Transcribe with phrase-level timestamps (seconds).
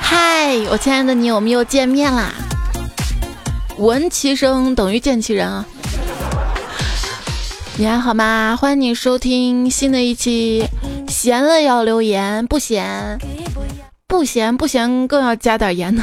[0.00, 2.32] 嗨，我亲爱的你，我们又见面啦！
[3.76, 5.66] 闻其声等于见其人啊！
[7.76, 8.56] 你还好吗？
[8.58, 10.66] 欢迎你收听新的一期，
[11.06, 13.18] 闲了要留言，不闲
[14.06, 16.02] 不闲不闲更要加点盐呢。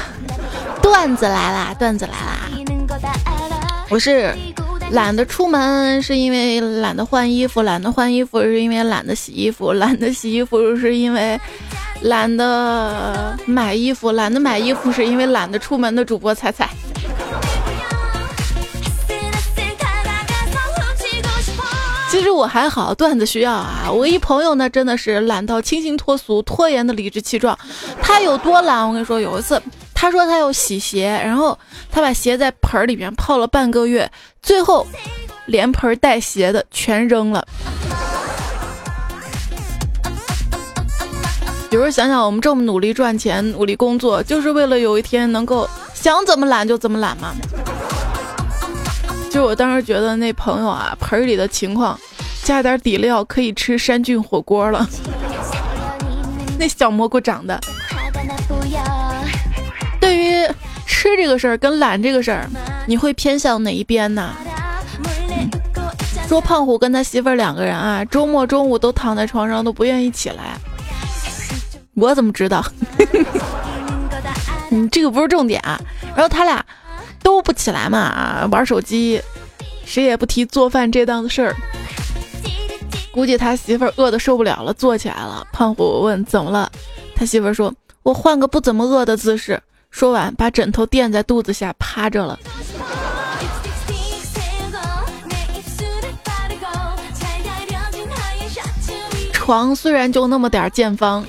[0.84, 2.48] 段子来啦，段子来啦！
[3.90, 4.36] 我是
[4.92, 11.40] 懒得出门，是因为懒得换衣服；懒得换衣服，是因为懒得洗衣服；懒得洗衣服，是因为。
[12.02, 16.70] 懒得买衣服，懒得买衣服，是因为懒得出门的主播彩彩。
[22.12, 23.90] 其实我还好，段子需要啊。
[23.92, 27.58] 我一朋友呢，真的是懒到清新脱俗，拖延的理直气壮。
[28.02, 28.86] 他有多懒？
[28.88, 29.60] 我跟你说，有一次
[29.96, 31.58] 他说他要洗鞋，然后
[31.90, 34.12] 他把鞋在盆里面泡了半个月，
[34.44, 34.86] 最后
[35.48, 37.48] 连盆带鞋的全扔了。
[41.72, 47.34] 有时候想想，我们这么努力赚钱、努力工作，就是为了有一天能够想怎么懒就怎么懒吗？
[49.32, 52.00] 就我当时觉得那朋友啊，盆里的情况，
[52.44, 54.88] 加点底料可以吃山菌火锅了。
[56.60, 57.60] 那小蘑菇长的。
[60.86, 62.50] 吃这个事儿跟懒这个事儿，
[62.88, 64.34] 你会偏向哪一边呢？
[66.28, 70.58] 说胖虎跟他媳妇儿两个人啊，周末中午都躺在床上都不愿意起来。
[71.94, 72.66] 我怎么知道？
[74.70, 75.80] 你 这个不是重点啊。
[76.16, 76.66] 然后他俩
[77.22, 79.22] 都不起来嘛，玩手机，
[79.86, 81.56] 谁也不提做饭这档子事儿。
[83.12, 85.46] 估计他媳妇儿饿的受不了了，坐起来了。
[85.54, 86.72] 胖虎问怎么了？
[87.16, 89.62] 他媳妇儿说：“我换个不怎么饿的姿势。”
[89.96, 92.38] 说完，把枕头垫在肚子下趴着了。
[99.32, 101.26] 床虽然就那么点儿见方。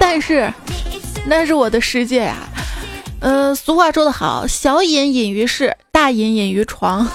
[0.00, 0.52] 但是，
[1.26, 2.38] 那是我的世界呀。
[3.20, 7.06] 呃，俗话说得好，小隐隐于市，大隐隐于床。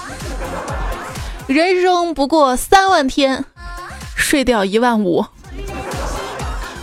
[1.46, 3.44] 人生不过三万天，
[4.16, 5.26] 睡掉一万五。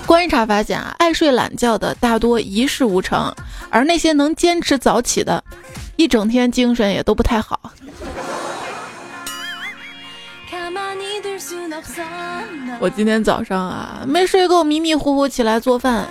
[0.05, 3.33] 观察发现啊，爱睡懒觉的大多一事无成，
[3.73, 5.43] 而那些能坚持早起的，
[5.95, 7.59] 一整天精神也都不太好。
[12.79, 16.07] 我今天早上啊没睡够，迷迷糊糊起来做饭，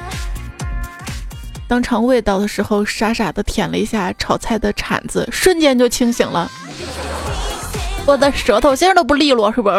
[1.69, 6.51] 当尝味道的时候，傻傻的舔了一下炒菜的铲子，瞬间就清醒了。
[8.05, 9.77] 我的舌头现在都不利落，是不是？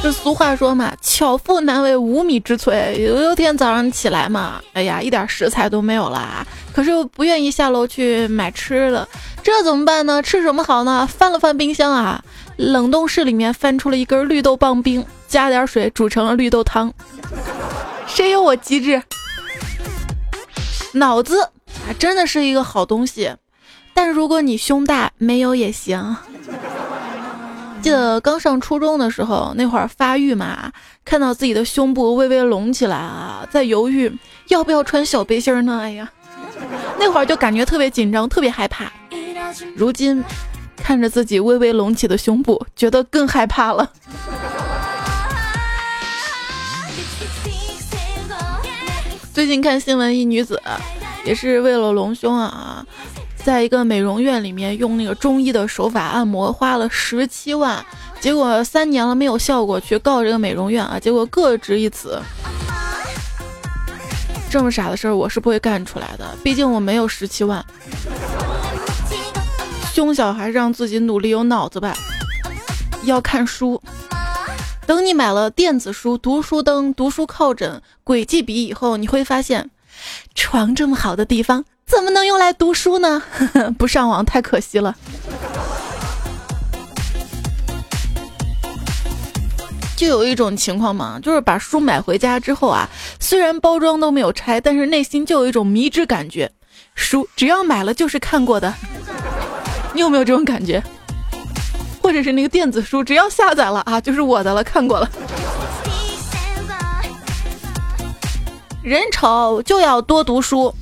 [0.00, 2.94] 这俗话说嘛，巧妇难为无米之炊。
[2.94, 9.06] 有一天早上起来嘛，哎呀，一点食材都没有了，可是又不愿意下楼去买吃的，
[9.42, 10.22] 这怎么办呢？
[10.22, 11.06] 吃什么好呢？
[11.06, 12.22] 翻了翻冰箱啊，
[12.56, 16.92] 冷冻室里面翻出了一根绿豆棒冰，加点水煮成了绿豆汤。
[18.06, 19.02] 谁有我机智？
[20.92, 23.34] 脑子啊，真的是一个好东西，
[23.92, 26.16] 但如果你胸大，没有也行。
[27.88, 30.70] 记得刚上初中的时候，那会儿发育嘛，
[31.06, 34.14] 看到自己的胸部微微隆起来啊，在犹豫
[34.48, 35.78] 要不要穿小背心呢。
[35.80, 36.06] 哎呀，
[37.00, 38.92] 那会儿就感觉特别紧张，特别害怕。
[39.74, 40.22] 如今
[40.76, 43.90] 看着自己微微隆起的胸部，觉得更害怕了。
[49.32, 50.60] 最近看新闻，一女子
[51.24, 52.84] 也是为了隆胸啊。
[53.48, 57.82] 在一个美容院里面用那个中医的手法按摩，花了十七万，
[58.20, 62.20] 结果三年了没有效果，去告这个美容院啊，结果各执一词。
[64.50, 67.64] 这么傻的事儿我是不会干出来的，毕竟我没有十七万。
[69.94, 71.94] 胸小还是让自己努力有脑子吧。
[73.04, 73.80] 要看书，
[74.86, 79.70] 等你买了电子书、读书灯、读书靠枕、轨迹笔以后，你会发现，
[80.34, 81.64] 床这么好的地方。
[81.88, 83.22] 怎么能用来读书呢？
[83.78, 84.94] 不上网太可惜了。
[89.96, 96.52] 就有一种情况嘛，就是把书买回家之后啊，虽然包装都没有拆，但是内心就有一种迷之感觉。
[96.94, 98.72] 书只要买了就是看过的，
[99.92, 100.82] 你有没有这种感觉？
[102.00, 105.10] 或者是那个电子书，只要下载了啊，就是我的了，看过了。
[108.82, 110.72] 人丑就要多读书。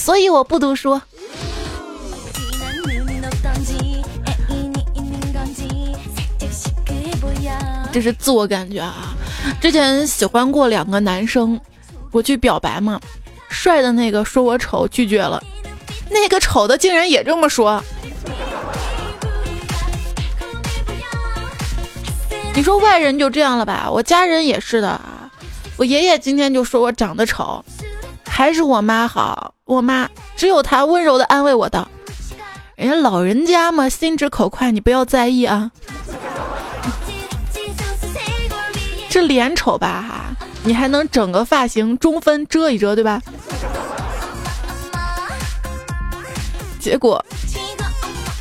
[0.00, 0.98] 所以我不读书，
[7.92, 9.14] 这是自我感觉啊。
[9.60, 11.60] 之前喜欢过两个男生，
[12.12, 12.98] 我去表白嘛，
[13.50, 15.38] 帅的那个说我丑，拒绝了；
[16.08, 17.84] 那个丑的竟然也这么说。
[22.54, 23.88] 你说外人就这样了吧？
[23.92, 25.30] 我家人也是的啊。
[25.76, 27.62] 我爷爷今天就说我长得丑，
[28.30, 29.54] 还是我妈好。
[29.64, 31.86] 我妈只有她温柔的安慰我道
[32.76, 35.70] ：“人家老人家嘛，心直口快，你不要在意啊。”
[39.10, 43.20] 这脸丑吧哈，你还能整个发型中分遮一遮，对吧？
[46.78, 47.22] 结果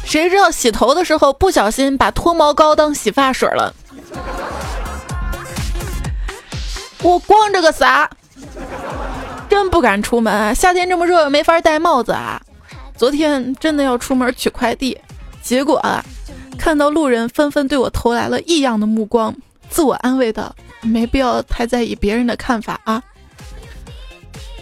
[0.05, 3.73] 谁知道洗头的时候不小心把脱毛膏当洗发水了。
[7.01, 8.09] 我光着个啥？
[9.49, 10.53] 真不敢出门。
[10.53, 12.41] 夏天这么热，没法戴帽子啊。
[12.95, 14.97] 昨天真的要出门取快递，
[15.41, 16.03] 结果啊，
[16.57, 19.35] 看到路人纷纷对我投来了异样的目光，
[19.69, 20.53] 自我安慰道
[20.83, 23.01] ：“没必要太在意别人的看法啊。”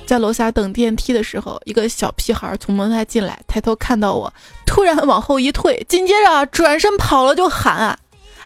[0.05, 4.31] 在楼下等电梯的时候，一个小屁孩从门外进来，抬头看到我，
[4.65, 7.97] 突然往后一退，紧接着转身跑了，就喊：“啊，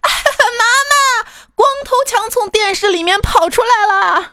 [0.01, 4.31] 妈妈！”光头强从电视里面跑出来了。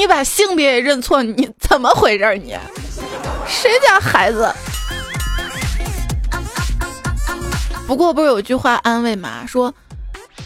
[0.00, 2.34] 你把性别也认错，你怎么回事？
[2.36, 2.56] 你
[3.46, 4.50] 谁家孩子？
[7.86, 9.44] 不过不是有句话安慰吗？
[9.46, 9.74] 说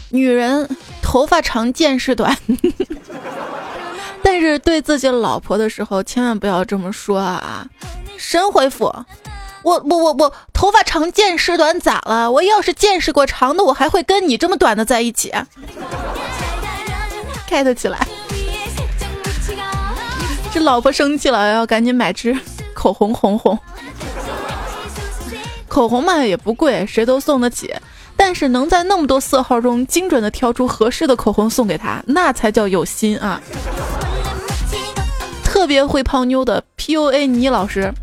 [0.09, 0.67] 女人
[1.01, 2.37] 头发长见识短，
[4.21, 7.65] 但是对自己老婆的时候千万不要这么说啊！
[8.17, 8.93] 神回复。
[9.63, 12.29] 我我我我头发长见识短咋了？
[12.29, 15.33] 我要是见识过长的，我还会跟你这么短的在一起？
[17.49, 18.05] get 起来！
[20.55, 22.33] 这老婆生气了，要赶紧买支
[22.73, 23.59] 口红红红。
[25.67, 27.75] 口红嘛也不贵，谁都送得起。
[28.15, 33.41] 但是能在那么多色号中精准的挑出合适的口红送给她，那才叫有心啊！
[35.43, 37.93] 特别会泡妞的 PUA 倪老师。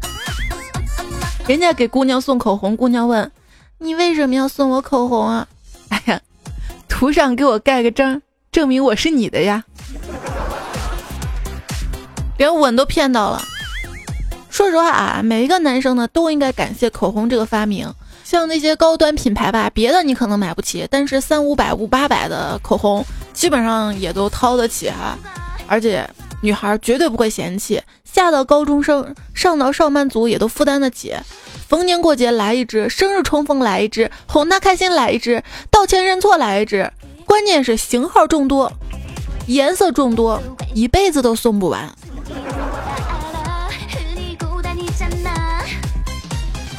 [1.46, 3.32] 人家给姑娘送口红，姑娘问
[3.80, 5.48] ：“你为什么要送我口红啊？”
[5.88, 6.20] 哎呀，
[6.86, 8.20] 图上给我盖个章，
[8.52, 9.64] 证明我是你的呀。
[12.42, 13.40] 连吻都骗到了。
[14.50, 17.88] 说实话啊，每一个男生呢都应该感谢口红这个发明。
[18.24, 25.16] 像那些高端品牌吧，别的你可能买不起，但是三五百、五八百的口红，基本上也都掏得起哈。
[25.68, 26.04] 而且
[26.40, 27.80] 女孩绝对不会嫌弃。
[28.02, 31.14] 下到高中生，上到上班族也都负担得起。
[31.68, 35.40] 逢年过节来一支，生日冲锋来一支，哄他开心来一支，
[35.70, 36.90] 道歉认错来一支。
[37.24, 38.72] 关键是型号众多，
[39.46, 40.42] 颜色众多，
[40.74, 41.88] 一辈子都送不完。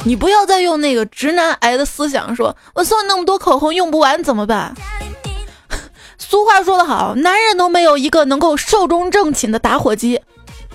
[0.06, 4.74] 你不要再用那个直男癌的思想，说我送你那么多口红用不完怎么办？
[6.18, 10.20] 俗话说得好，男人都没有一个能够寿终正寝的打火机。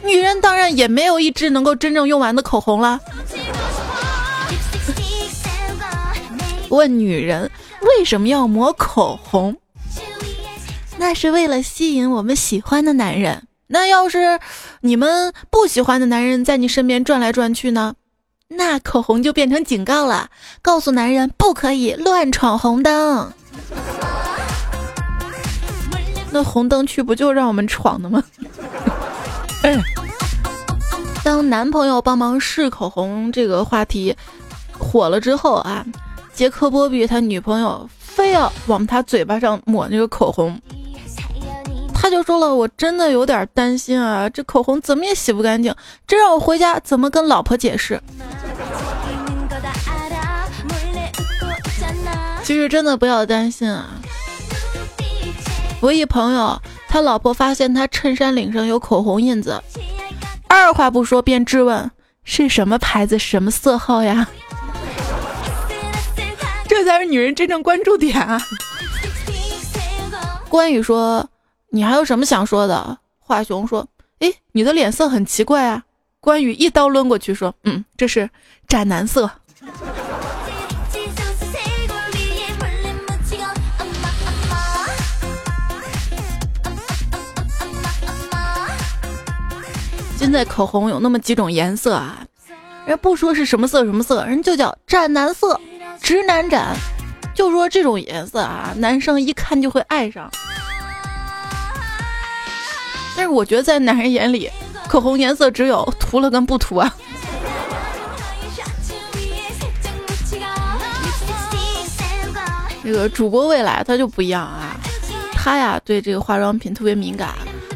[0.03, 2.99] 女人当然也没有一支能够真正用完的口红了。
[6.69, 7.51] 问女人
[7.81, 9.57] 为什么要抹口红？
[10.97, 13.43] 那是为了吸引我们喜欢的男人。
[13.67, 14.39] 那要是
[14.81, 17.95] 你们不喜欢的男人在你身边转来转去呢？
[18.51, 20.27] 那口红就变成警告了，
[20.61, 23.31] 告诉男人不可以乱闯红灯。
[26.31, 28.23] 那红灯区不就让我们闯的吗？
[31.23, 34.15] 当男朋友帮忙试口红这个话题
[34.77, 35.85] 火了之后啊，
[36.33, 40.59] 杰克波比他女朋友非要往他嘴巴上抹那个口红，
[42.01, 45.75] 他就说了：“我真的有点担心啊，这口红怎么也洗不干净，
[46.07, 48.01] 这让我回家怎么跟老婆解释？”
[52.41, 53.89] 其实真的不要担心啊，
[55.81, 56.59] 我一朋友。
[56.91, 59.61] 他老婆发现他衬衫领上有口红印子，
[60.47, 61.91] 二话不说便质问
[62.23, 64.27] 是什么牌子、什么色号呀？
[66.67, 68.41] 这才是女人真正关注点啊！
[70.49, 71.29] 关羽说
[71.71, 73.87] ：“你还有什么想说的？”华雄说
[74.19, 75.83] ：“哎，你的脸色很奇怪啊。”
[76.19, 78.29] 关羽一刀抡过去说：“嗯，这是
[78.67, 79.29] 斩男色。”
[90.17, 92.25] 现在口红有那么几种颜色啊，
[92.85, 95.59] 人不说是什么色什么色，人就叫斩男色、
[96.01, 96.75] 直男斩，
[97.33, 100.29] 就说这种颜色啊，男生一看就会爱上。
[103.19, 104.49] 但是我觉得在男人眼里，
[104.87, 106.95] 口红颜色只有涂了跟不涂啊。
[112.81, 114.73] 这个主播未来他就不一样啊，
[115.33, 117.33] 他呀对这个化妆品特别敏感。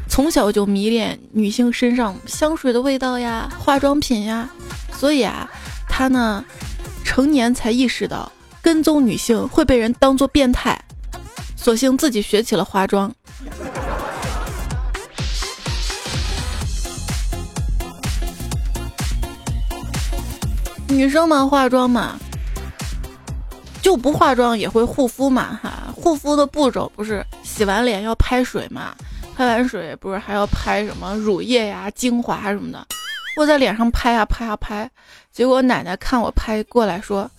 [0.08, 4.50] 从小就迷恋女性身上香水的味道呀、化妆品呀，
[4.98, 5.52] 所以啊，
[5.90, 6.42] 他呢，
[7.04, 8.32] 成年才意识到
[8.62, 10.82] 跟踪女性会被人当做变态，
[11.58, 13.14] 索性自己学起了化妆。
[20.94, 22.18] 女生嘛，化妆嘛，
[23.82, 28.96] 就不化妆也会护肤嘛，哈，护肤的步骤不是洗完脸要拍水嘛，
[29.36, 32.86] 拍完水不是还要拍什么乳液呀、精华什么的，
[33.36, 34.90] 我在脸上拍呀拍呀拍，
[35.32, 37.30] 结果奶奶看我拍过来说：“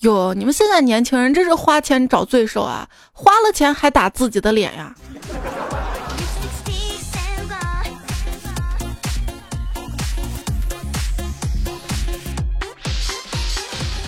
[0.00, 4.94] 哟，你们现在年轻人真是花钱找罪受啊，花了钱还打自己的脸呀。”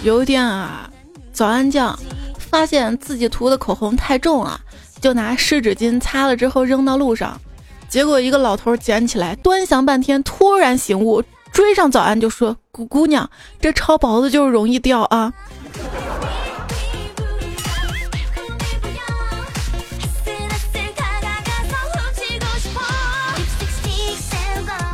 [0.04, 0.88] 有一天啊，
[1.32, 1.98] 早安酱
[2.38, 4.60] 发现自己涂的口红太重了，
[5.00, 7.38] 就拿湿纸巾擦了之后扔到路上，
[7.88, 13.28] 结果一个老头捡起来端详半天，突然醒悟，追上早安就说：“姑姑娘，
[13.60, 15.32] 这超薄的就是容易掉啊。”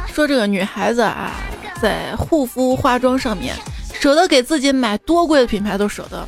[0.08, 1.32] 说这个女孩子啊，
[1.80, 3.54] 在护肤化妆上面。
[4.04, 6.26] 舍得给自己买多贵的品牌都舍得，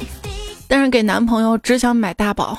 [0.67, 2.57] 但是给男朋友只想买大宝。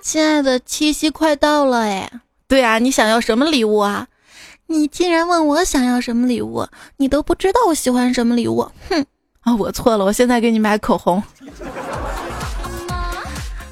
[0.00, 2.10] 亲爱的，七夕快到了哎，
[2.48, 4.06] 对啊，你想要什么礼物啊？
[4.68, 6.66] 你竟然问我想要什么礼物，
[6.96, 8.72] 你都不知道我喜欢什么礼物？
[8.88, 9.04] 哼
[9.40, 11.22] 啊，我错了，我现在给你买口红。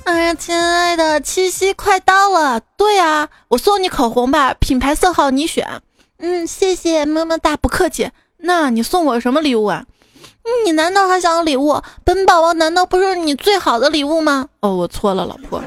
[0.05, 5.81] 哎呀，亲爱的，七夕快到了，对啊，我送你口红吧，品牌色号你选。
[6.19, 8.11] 嗯，谢谢，么么哒，不客气。
[8.39, 9.85] 那你送我什么礼物啊？
[10.65, 11.81] 你难道还想要礼物？
[12.05, 14.49] 本宝宝难道不是你最好的礼物吗？
[14.61, 15.63] 哦，我错了，老婆。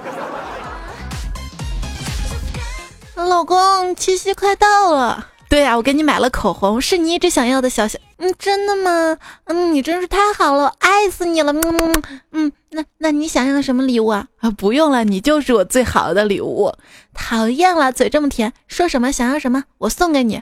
[3.15, 5.27] 老公，七夕快到了。
[5.49, 7.97] 对呀，我给你买了口红，是你一直想要的小小。
[8.17, 9.17] 嗯，真的吗？
[9.45, 11.51] 嗯，你真是太好了，爱死你了。
[11.53, 14.27] 嗯嗯，那那你想要什么礼物啊？
[14.39, 16.73] 啊，不用了，你就是我最好的礼物。
[17.13, 20.41] 讨厌了，嘴这么甜，说什么想要什么，我送给你。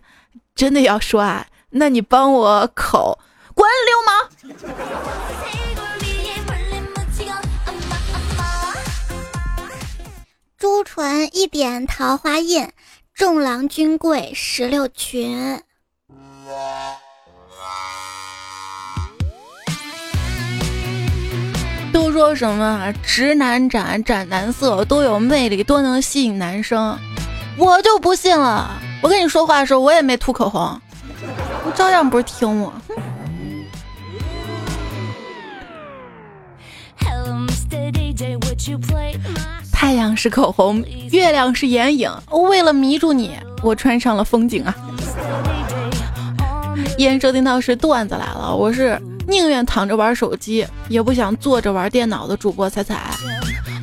[0.55, 1.47] 真的要说啊？
[1.71, 3.19] 那你帮我口，
[3.53, 4.29] 滚流氓！
[10.57, 12.71] 朱唇一点桃花印。
[13.13, 15.61] 众郎君贵石榴裙。
[22.15, 26.97] 说什么直男斩斩男色多有魅力，多能吸引男生，
[27.57, 28.71] 我就不信了。
[29.01, 30.79] 我跟你说话的时候，我也没涂口红，
[31.65, 32.71] 你照样不是听我。
[39.73, 40.81] 太阳是口红，
[41.11, 42.09] 月亮是眼影。
[42.31, 44.73] 为了迷住你，我穿上了风景啊！
[46.97, 53.11] 烟收听到是段子来了，我是宁愿躺着玩手机，也不想坐着玩电脑的主播彩彩。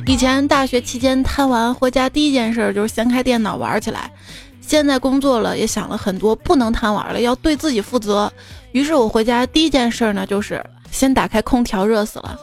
[0.05, 4.11] 以前大学期间贪玩回家第一件事就是先开电脑玩起来，
[4.59, 8.31] 现在工作了也想了很多，不能贪玩了，要对自己负责。
[8.71, 12.37] 于是我回家第一件事呢，就是先打开空调，热死了。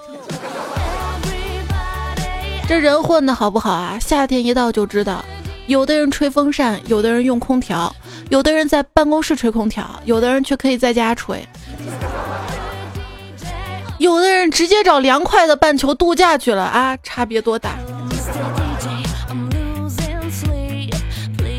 [2.69, 3.99] 这人混的好不好啊？
[4.01, 5.25] 夏天一到就知道，
[5.67, 7.95] 有的人吹风扇，有的人用空调，
[8.29, 11.45] 有的人在办公室吹空调，有的人却可以在家吹，
[14.01, 16.97] 有的人直接找凉快的半球度假去了啊！
[17.03, 17.77] 差别多大？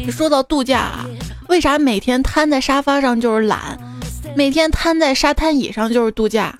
[0.09, 1.05] 说到度假啊，
[1.49, 3.77] 为啥每天瘫在沙发上就是懒，
[4.35, 6.57] 每天瘫在沙滩椅上就是度假？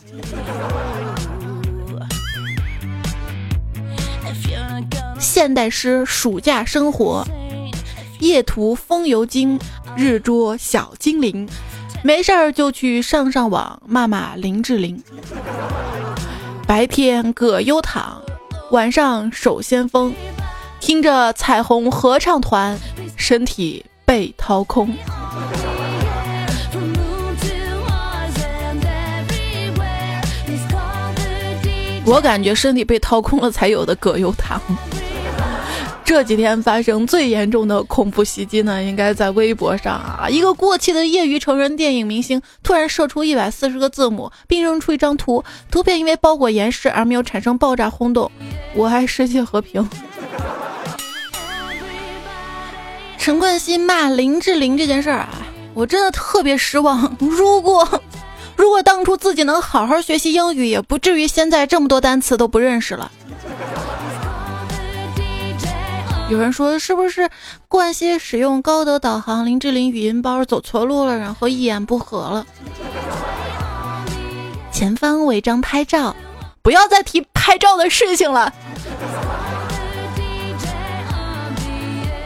[5.20, 7.26] 现代诗暑假生活，
[8.20, 9.60] 夜涂风油精，
[9.98, 11.50] 日捉小精灵，
[12.04, 15.02] 没事儿就去上上网骂骂林志玲。
[16.66, 18.22] 白天葛优躺，
[18.72, 20.14] 晚上守先锋，
[20.80, 22.78] 听着彩虹合唱团，
[23.16, 24.96] 身体被掏空。
[32.04, 34.60] 我感觉身体被掏空了才有的葛优躺。
[36.12, 40.28] 这几天发生最严重的恐怖袭击呢，应该在微博上啊！
[40.30, 45.42] 一个过气的业余成人电影明星突然射出一百四十个字母，并扔出一张图，
[45.72, 48.30] 图片因为包裹严实而没有产生爆炸轰动。
[48.76, 49.90] 我爱世界和平。
[53.18, 55.30] 陈冠希骂林志玲这件事儿啊，
[55.74, 57.16] 我真的特别失望。
[57.22, 57.88] 如果
[58.58, 63.10] 如果当初自己能好好学习英语，也不至于现在这么多单词都不认识了。
[66.32, 67.30] 有人说是不是
[67.68, 72.46] 冠希使用高德导航，林志玲语音包走错路了，然后一言不合了？
[74.72, 76.16] 前方违章拍照，
[76.62, 78.54] 不要再提拍照的事情了。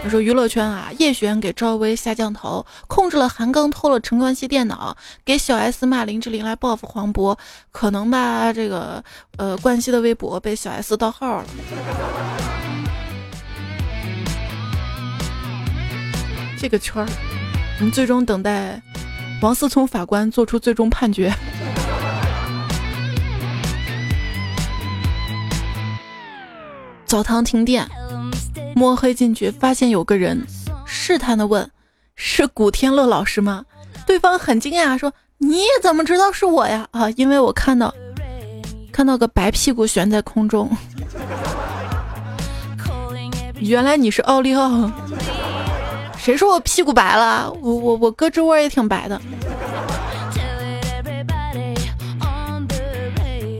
[0.04, 4.96] 他说娱乐圈啊，叶璇给赵薇下降头，控制了韩庚，偷了陈冠希电脑，
[5.26, 7.36] 给小 S 骂林志玲来报复黄渤，
[7.72, 8.54] 可能吧？
[8.54, 9.04] 这个
[9.38, 11.46] 呃，冠希的微博被小 S 盗号了。
[16.58, 17.08] 这个圈儿，
[17.80, 18.82] 我们最终等待
[19.42, 21.34] 王思聪法官做出最终判决。
[27.06, 27.88] 澡堂停电。
[28.78, 30.46] 摸黑进去，发现有个人，
[30.86, 31.72] 试探的问
[32.18, 33.64] ：“是古天乐老师吗？”
[34.06, 37.96] 对方很惊讶，说：“你怎么知道是我呀？”啊，因为我看到
[38.92, 40.70] 看到个白屁股悬在空中。
[43.62, 44.92] 原来你是奥利奥。
[46.26, 47.54] 谁说我屁股白了？
[47.62, 49.22] 我我我胳肢窝也挺白的。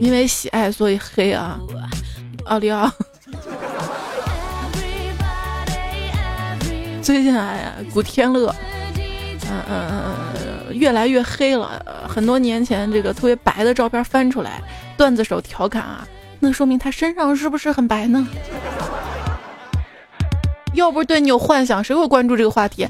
[0.00, 1.60] 因为喜爱所以黑啊，
[2.46, 2.90] 奥利奥。
[7.00, 8.52] 最近哎呀，古天乐，
[9.48, 10.02] 嗯嗯
[10.68, 11.80] 嗯，越来越黑了。
[12.08, 14.60] 很多年前这个特别白的照片翻出来，
[14.96, 16.04] 段子手调侃啊，
[16.40, 18.26] 那说明他身上是不是很白呢？
[20.76, 22.86] 要不是对你有幻想，谁会关注这个话题？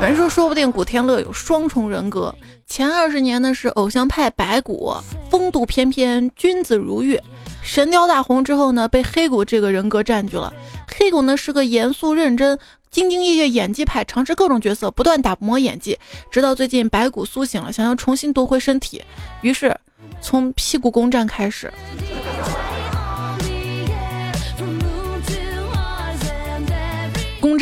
[0.00, 2.34] 有人说，说不定古天乐有双重人格，
[2.66, 4.92] 前二十年呢是偶像派白骨，
[5.30, 7.16] 风度翩翩，君子如玉；
[7.62, 10.52] 神雕大红之后呢，被黑骨这个人格占据了。
[10.88, 12.58] 黑骨呢是个严肃认真。
[12.92, 15.98] 兢兢业业演技派，尝试各种角色，不断打磨演技，
[16.30, 19.02] 直到最近白骨苏醒了，想要重新夺回身体，
[19.40, 19.74] 于是
[20.20, 21.72] 从屁股攻占开始。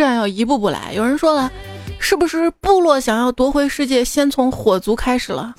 [0.00, 0.94] 这样要一步步来。
[0.94, 1.52] 有人说了，
[1.98, 5.54] 是不是部落想要夺回世界，先从火族开始了？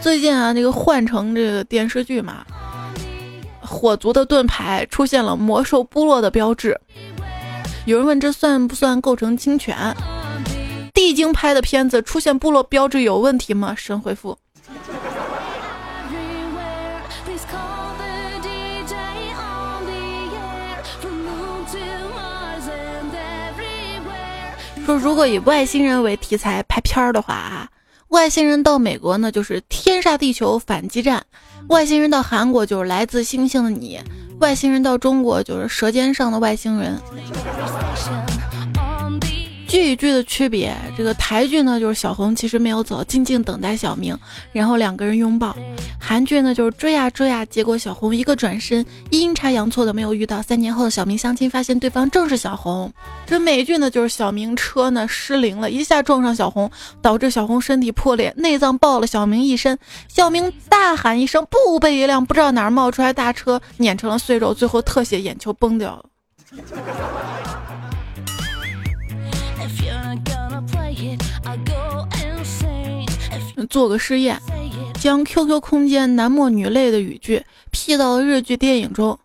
[0.00, 2.44] 最近啊，那个换成这个电视剧嘛，
[3.60, 6.76] 火族的盾牌出现了魔兽部落的标志。
[7.84, 9.76] 有人问这算不算构成侵权？
[10.92, 13.76] 地精拍的片子出现部落标志有问题吗？
[13.76, 14.36] 神回复：
[24.88, 27.68] 说如果以外星人为题材拍片儿的话啊，
[28.08, 31.22] 外星人到美国呢就是天煞地球反击战，
[31.68, 34.00] 外星人到韩国就是来自星星的你。
[34.40, 36.98] 外星人到中国就是《舌尖上的外星人》。
[39.68, 44.18] 剧与剧的区别，这个台剧呢就是小红其实没有走，静静等待小明，
[44.50, 45.54] 然后两个人拥抱；
[46.00, 50.40] 韩剧呢就是追呀追呀，结果小红一个转身，阴差阳错的没有遇到。
[50.40, 52.90] 三年后的小明相亲，发现对方正是小红。
[53.26, 56.70] 这美剧呢就是小明车呢失灵了，一下撞上小红，
[57.02, 59.78] 导致小红身体破裂，内脏爆了小明一身。
[60.08, 66.04] 小明大喊一声，不被一辆不知道哪儿冒出来大车碾成了碎肉，最后特写眼球崩掉了。
[73.68, 74.40] 做个试验，
[75.00, 79.18] 将 QQ 空间男默女泪的语句 P 到日剧电影中，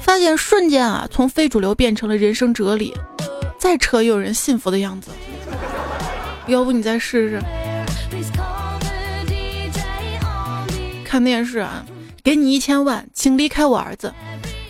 [0.00, 2.94] 发现瞬间啊，从非主流变成了人生哲理，
[3.58, 5.10] 再扯也有人信服的样子。
[6.46, 7.42] 要不你再试试？
[11.04, 11.84] 看电视啊，
[12.22, 14.12] 给你一千万，请离开我儿子，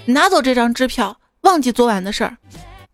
[0.06, 2.36] 拿走这张支票，忘记昨晚的事儿，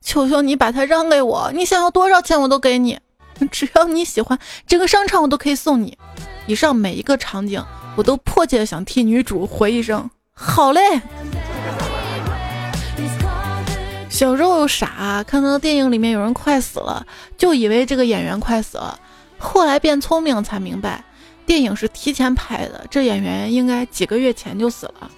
[0.01, 2.99] 求求你把它让给我，你想要多少钱我都给你。
[3.53, 5.97] 只要你喜欢，整个商场我都可以送你。
[6.47, 7.65] 以上每一个场景，
[7.97, 11.01] 我都迫切的想替女主回一声好嘞。
[14.11, 17.05] 小时候傻，看到电影里面有人快死了，
[17.37, 18.99] 就以为这个演员快死了。
[19.39, 21.03] 后来变聪明才明白，
[21.45, 25.11] 电影是提前拍的，这演员应该几个月前就死了。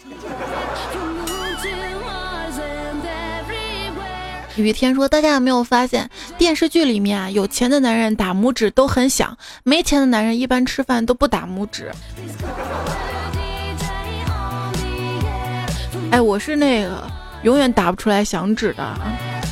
[4.56, 11.90] 雨天说：“大家有没有发现，电视剧里面啊，有钱的男人打拇指都很响，没钱的男人一般吃饭都不打拇指。”
[16.10, 17.06] 哎，我是那个
[17.42, 18.94] 永远打不出来响指的。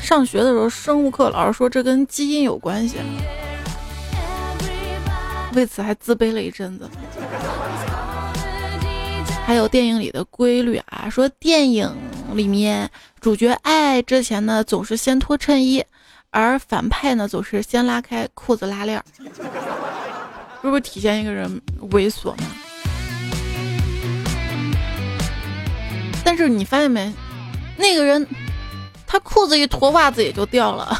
[0.03, 2.97] 上学的时候，生物课老师说这跟基因有关系，
[5.55, 6.89] 为此还自卑了一阵子。
[9.47, 11.95] 还有电影里的规律啊，说电影
[12.33, 15.85] 里面主角爱之前呢，总是先脱衬衣，
[16.31, 19.05] 而反派呢，总是先拉开裤子拉链儿，
[20.63, 22.45] 是不是体现一个人猥琐吗？
[26.25, 27.13] 但是你发现没，
[27.77, 28.27] 那个人
[29.07, 30.99] 他裤子一脱，袜子也就掉了。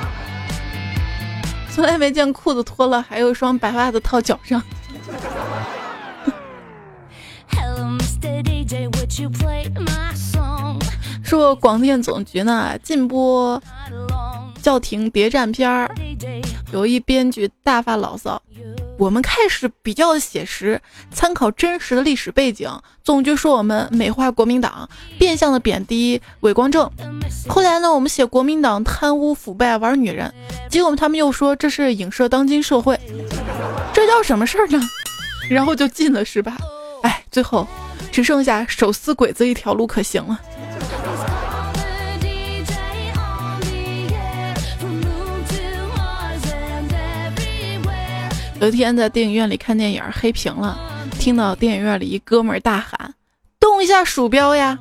[1.74, 4.62] 从来没见裤子脱了还有一双白袜子套脚上。
[11.22, 13.62] 说广电总局呢禁播
[14.62, 15.94] 叫停谍战片儿，
[16.72, 18.40] 有一编剧大发牢骚。
[18.96, 22.70] 我们开始比较写实，参考真实的历史背景。
[23.02, 26.88] 总局说我们美化国民党，变相的贬低伪光正。
[27.48, 30.32] 后来呢，我们写国民党贪污腐败玩女人，
[30.70, 32.98] 结果他们又说这是影射当今社会，
[33.92, 34.80] 这叫什么事儿呢？
[35.50, 36.56] 然后就禁了是吧？
[37.02, 37.66] 哎，最后
[38.14, 40.38] 只剩下手撕鬼子一条路可行了。
[48.60, 50.78] 有一天在电影院里看电影，黑屏了，
[51.18, 53.14] 听到电影院里一哥们儿大喊
[53.58, 54.78] ：“动一下鼠标呀！”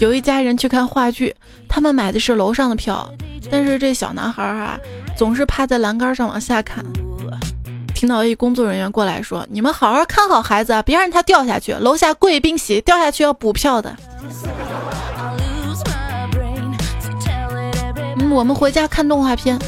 [0.00, 1.32] 有一家人去看话剧，
[1.68, 3.08] 他们买的是楼上的票，
[3.48, 4.76] 但是这小男孩啊，
[5.16, 6.84] 总是趴在栏杆上往下看。
[8.00, 13.94] 听到一工作人员过来说：“你们好好看好孩子，啊别让他掉下去，楼下贵宾席，掉下去要补票的。”
[18.32, 19.58] 我们回家看动画片，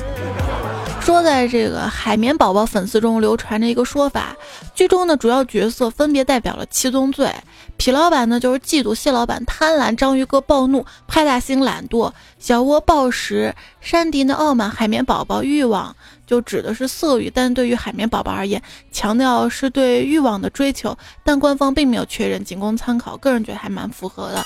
[1.04, 4.36] 说在这个海绵宝宝粉丝中流传着一个说法，
[4.72, 7.28] 剧中的主要角色分别代表了七宗罪：
[7.76, 18.62] 痞老板呢就是嫉妒，蟹老板贪婪，章鱼哥暴怒，派大星懒惰，小窝暴食，山迪呢傲慢，海绵宝宝欲望就指的是色欲，但对于海绵宝宝而言，
[18.92, 24.44] 强调是对欲望的追求，但官方并没有确认，仅供参考，个人觉得还蛮符合的。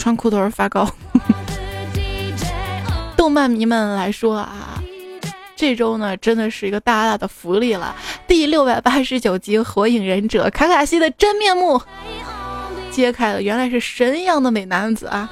[0.00, 0.88] 穿裤头发高，
[3.18, 4.82] 动漫迷们来说啊，
[5.54, 7.94] 这周呢真的是一个大大的福利了。
[8.26, 11.78] 第六百八十九集《火影忍者》卡卡西的真面目
[12.90, 15.30] 揭开了，原来是神一样的美男子啊！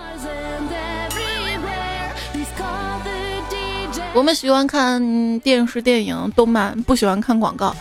[4.13, 7.75] 我们喜欢看电视、电影、动漫，不喜欢看广告。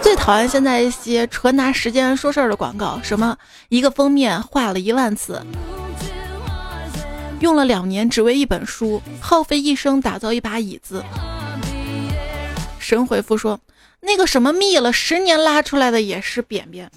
[0.00, 3.36] 最讨厌现在一些纯拿时间说事儿的广告，什么
[3.68, 5.44] 一个封面画了一万次。
[7.40, 11.04] 用了两年只为一本书，耗费一生打造一把椅子。
[12.78, 13.58] 神回复说
[14.00, 16.90] ：“那个什么密了，十年拉出来的也是便便。”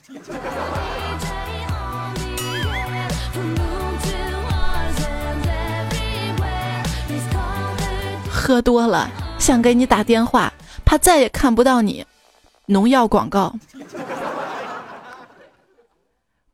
[8.29, 10.51] 喝多了想给你打电话，
[10.83, 12.05] 怕再也看不到你。
[12.65, 13.55] 农药广告。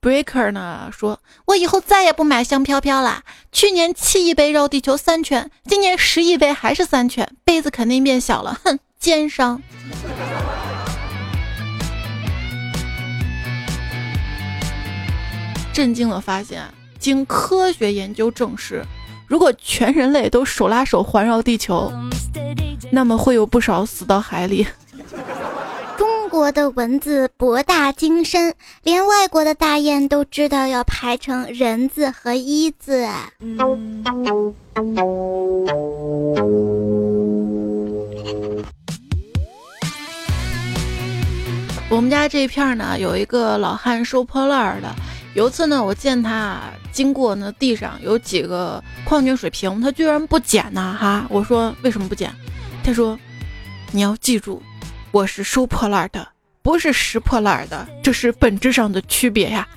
[0.02, 3.24] Breaker 呢说：“我以后再也不买香飘飘了。
[3.52, 8.58] 去年七亿杯绕地球三圈，今年十亿杯还是三圈，杯子肯定变小了。
[8.64, 9.62] 哼，奸商！”
[15.74, 16.64] 震惊的发现，
[16.98, 18.82] 经科学研究证实，
[19.28, 21.92] 如果全人类都手拉手环绕地球，
[22.90, 24.66] 那么会有不少死到海里。
[26.30, 33.08] 国的文字博大精深，连外国的大雁都知道要排成人字和一字。
[41.90, 44.96] 我们家这一片呢，有一个老汉收破烂的。
[45.34, 46.62] 有一次呢，我见他
[46.92, 50.96] 经过那地上有几个矿泉水瓶，他居然不捡呢！
[51.00, 52.32] 哈，我说为什么不捡？
[52.84, 53.18] 他说
[53.92, 54.62] 你要记住。
[55.12, 56.28] 我是收破烂的，
[56.62, 59.68] 不是拾破烂的，这是本质上的区别呀！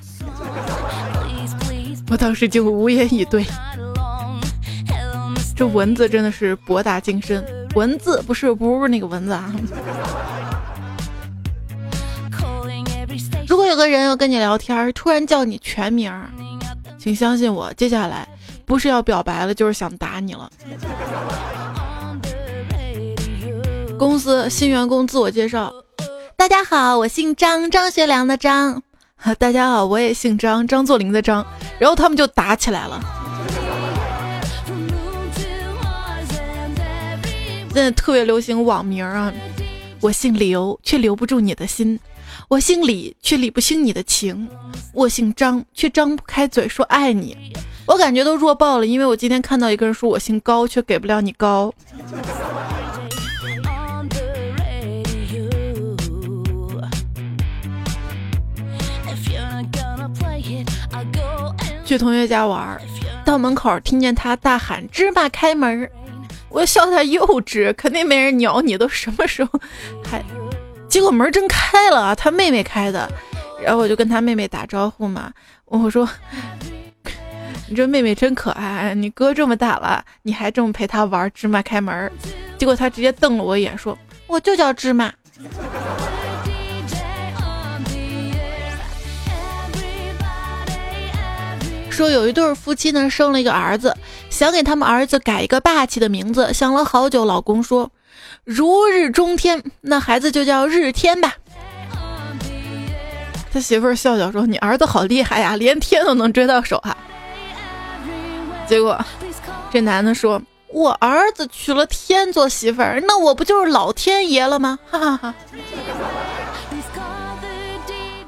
[2.11, 3.45] 我当时就无言以对。
[5.57, 7.43] 这文字真的是博大精深，
[7.75, 9.51] 文字不是不是那个文字啊！
[13.47, 16.13] 如果有个人要跟你聊天，突然叫你全名，
[16.99, 18.29] 请相信我，接下来
[18.67, 20.51] 不是要表白了，就是想打你了。
[23.99, 25.73] 公司新员工自我介绍：
[26.37, 28.83] 大家好，我姓张，张学良的张。
[29.39, 31.45] 大家好，我也姓张，张作霖的张。
[31.79, 33.01] 然后他们就打起来了。
[37.73, 39.33] 现在特别流行网名啊，
[40.01, 41.97] 我姓刘，却留不住你的心；
[42.49, 44.47] 我姓李，却理不清你的情；
[44.93, 47.37] 我姓张，却张不开嘴说爱你。
[47.87, 51.73] 我感觉都弱爆了，因为我今天看到一个人说我姓高，却给不了你高。
[61.93, 62.81] 去同学家玩，
[63.23, 65.87] 到门口听见他大喊“芝麻开门”，
[66.49, 69.61] 我笑他幼稚，肯定没人鸟你，都什么时候
[70.03, 70.25] 还？
[70.89, 73.07] 结果门真开了，他妹妹开的，
[73.63, 75.31] 然后我就跟他妹妹打招呼嘛，
[75.67, 76.09] 我说
[77.69, 82.11] ：“你这妹妹真可爱，你哥这么大了，你还这么陪他玩芝麻开门。”
[82.57, 85.13] 结果他直接瞪了我一眼，说：“我就叫芝麻。”
[91.93, 93.95] 说有一对夫妻呢，生了一个儿子，
[94.31, 97.25] 想给他们儿子改一个霸气的名字，想了好久。
[97.25, 97.93] 老公说
[98.45, 101.35] ：“如日中天，那孩子就叫日天吧。”
[103.53, 106.97] 他媳妇儿笑笑说：“你儿子好厉害呀，连天都能追到手哈。”
[108.67, 108.99] 结果
[109.71, 110.41] 这男的说
[110.73, 115.35] ：“我儿子娶了天做媳妇儿，那我不就是老天爷了吗？”哈哈哈。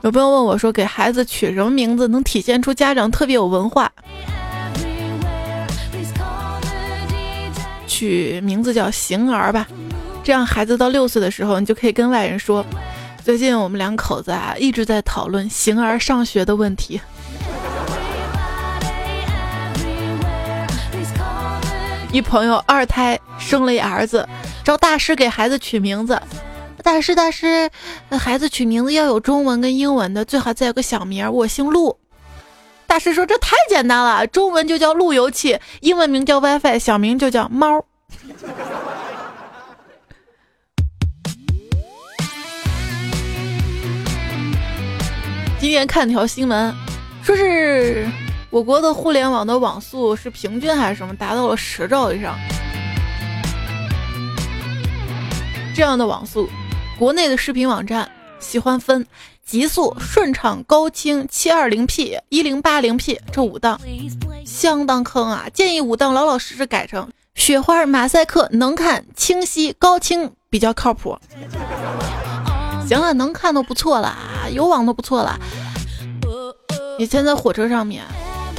[0.04, 3.90] 有朋友问我说：“给孩子取什么名字能体现出家长特别有文化？”
[7.88, 9.66] 取名字叫形儿吧，
[10.22, 12.62] 这样孩子到六岁的时候，你就可以跟外人说
[13.24, 17.00] ：“最近我们两口子啊一直在讨论形儿上学的问题。”
[22.12, 24.28] 一朋友二胎生了一儿子，
[24.62, 26.20] 找大师给孩子取名字。
[26.84, 27.70] 大师，大师，
[28.10, 31.32] 孩子取名字要有中文跟英文的，最好再有个小名。
[31.32, 31.98] 我姓陆。
[32.86, 37.82] 大师说这太简单了，中文就叫路由器，英文名叫 WiFi，小名就叫猫。
[45.58, 46.74] 今天看条新闻，
[47.22, 48.06] 说是
[48.50, 52.38] 我国的互联网的网速是平均还是什么，达到了十兆以上。
[55.74, 56.46] 这样的网速。
[56.98, 59.06] 国内的视频网站喜欢分
[59.44, 63.80] 极速、顺畅、高清、七二零 P、一零八零 P 这五档，
[64.46, 65.46] 相当坑啊！
[65.52, 71.18] 建议五档老老实实改成雪花、马赛克、能看、清晰、高清比较靠谱。
[72.86, 74.16] 行了，能看都不错了，
[74.52, 75.38] 有网都不错了。
[76.98, 78.04] 以前在火车上面。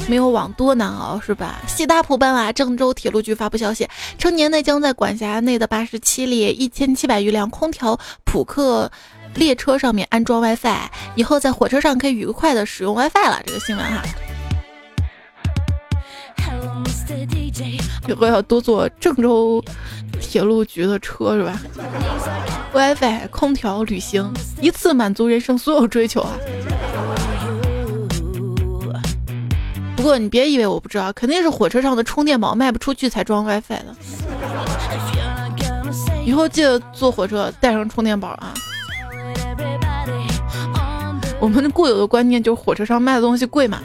[0.08, 1.62] 没有网多难熬是吧？
[1.68, 2.52] 西大普班瓦！
[2.54, 3.88] 郑州铁路局发布消息，
[4.18, 8.92] 称年内将在管辖内的八十七列一千七百余辆空调普客
[9.34, 13.42] 列车上面安装 WiFi，以后在火车上可以愉快的使用 WiFi 了。
[13.46, 14.04] 这个新闻哈，
[18.08, 19.64] 以后要多坐郑州
[20.22, 21.60] 铁路局的车是吧
[22.74, 26.32] ？WiFi、空调、旅行，一次满足人生所有追求啊！
[29.96, 33.96] 不过你别以为我不知道，肯定是火车上的充电宝卖不出去才装 WiFi 的。
[36.26, 38.54] 以后记得坐火车带上充电宝啊！
[41.40, 43.80] 我们固有的观念就是火车上卖的东西贵嘛，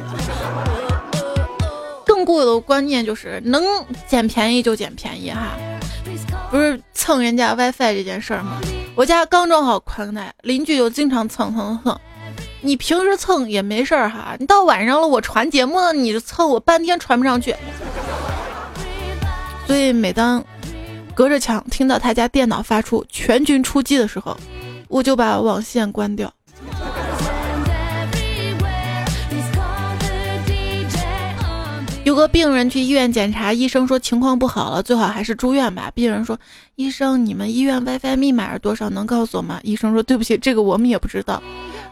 [2.04, 3.62] 更固有的观念就是能
[4.06, 5.52] 捡便宜就捡便宜哈，
[6.50, 8.60] 不是蹭人家 WiFi 这件事儿吗？
[8.94, 12.00] 我家刚装好宽带，邻居就经常蹭蹭蹭。
[12.62, 17.54] 你平时蹭也没事儿哈，你到晚上了我传节目，你蹭我半天传不上去。
[19.66, 20.44] 所以每当
[21.14, 24.36] 隔着墙听到他家电脑发出全军出击的时候，
[24.88, 26.30] 我就把网线关掉。
[32.02, 35.90] 有个病人去医院检查，医生说情况不好了，最好还是住院吧。
[35.94, 36.36] 病人说
[36.74, 38.90] ：“医生，你们医院 WiFi 密码是多少？
[38.90, 41.40] 能告诉我吗？”医生说：“对不起，这个我们也不知道。”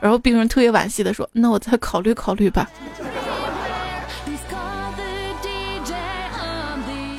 [0.01, 2.71] 然后病人特别惋惜的说：“那我再考虑考虑吧。”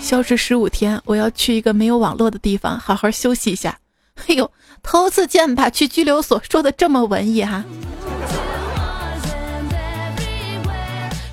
[0.01, 3.79] 消失十五天，我要去一个没有网络的地方，好好休息一下。
[4.27, 7.63] 哎呦，头次见吧去拘留所说的这么文艺哈！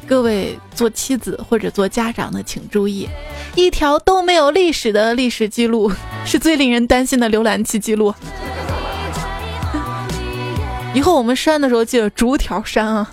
[0.06, 3.08] 各位做妻子或者做家长的，请注意，
[3.56, 5.90] 一条都没有历史的历史记录，
[6.24, 8.14] 是最令人担心的浏览器记录。
[10.96, 13.10] 以后我们删的时候记得逐条删啊！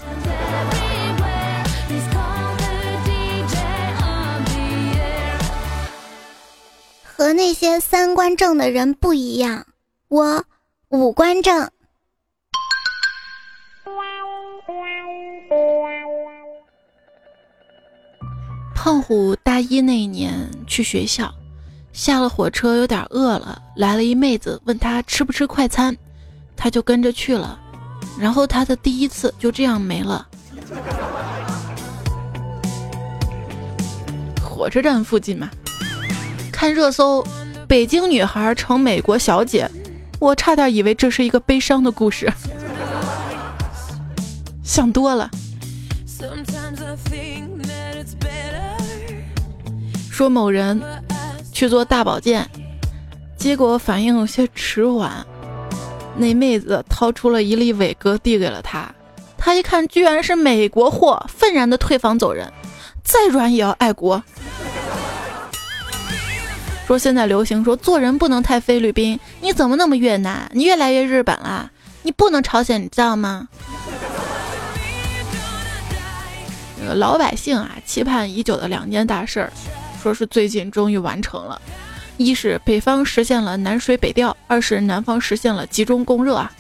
[7.03, 9.67] 和那些三观正的人不一样，
[10.07, 10.45] 我
[10.87, 11.69] 五官正。
[18.73, 21.29] 胖虎大一那一年去学校，
[21.91, 25.93] 下了火车有点饿了，来了一妹子问他吃不吃快餐，
[26.55, 27.59] 他就跟着去了。
[28.19, 30.27] 然后他的第一次就这样没了。
[34.41, 35.49] 火车站附近嘛，
[36.51, 37.25] 看热搜，
[37.67, 39.69] 北京女孩成美国小姐，
[40.19, 42.31] 我差点以为这是一个悲伤的故事。
[44.63, 45.29] 想多了。
[50.09, 50.79] 说某人
[51.51, 52.47] 去做大保健，
[53.35, 55.25] 结果反应有些迟缓。
[56.15, 58.93] 那妹子掏出了一粒伟哥递给了他，
[59.37, 62.51] 他一看居然是美国货，愤然的退房走人。
[63.03, 64.23] 再软也要爱国。
[66.85, 70.49] 说现在流行说做人不能太菲律宾，你怎么那么越南？
[70.53, 71.71] 你越来越日本了，
[72.01, 73.47] 你不能朝鲜，你知道吗？
[76.95, 79.51] 老百姓啊，期盼已久的两件大事儿，
[80.01, 81.61] 说是最近终于完成了。
[82.17, 86.51] 一是北方实现了南水北调，二是南方实现了集中供热啊！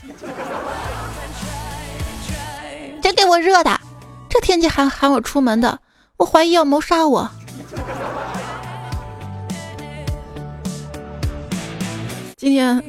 [3.01, 3.79] 这给我热的，
[4.29, 5.79] 这天气还喊我出门的，
[6.17, 7.29] 我怀疑要谋杀我。
[12.35, 12.83] 今天